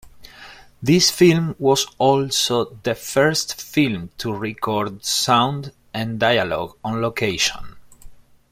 [0.81, 7.75] This film was also "the first film to record sound and dialogue on location".